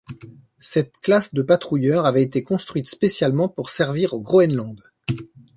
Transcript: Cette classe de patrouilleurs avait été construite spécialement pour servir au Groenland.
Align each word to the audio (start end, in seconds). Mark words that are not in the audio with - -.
Cette 0.57 0.97
classe 1.03 1.31
de 1.31 1.43
patrouilleurs 1.43 2.07
avait 2.07 2.23
été 2.23 2.41
construite 2.41 2.89
spécialement 2.89 3.49
pour 3.49 3.69
servir 3.69 4.15
au 4.15 4.19
Groenland. 4.19 4.79